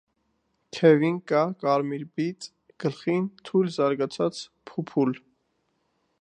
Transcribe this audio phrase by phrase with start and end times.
[0.77, 2.47] Թևին կա կարմիր բիծ,
[2.85, 5.15] գլխին՝ թույլ զարգացած փուփուլ։